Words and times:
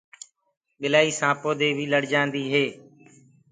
ٻِلآئي 0.79 1.11
سآنپو 1.19 1.51
دي 1.59 1.69
بي 1.77 1.85
لڙ 1.93 2.03
جآندي 2.11 2.43
هي۔ 2.53 2.65